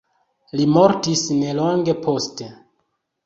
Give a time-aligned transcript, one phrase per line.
[0.59, 2.47] Li mortis nelonge poste.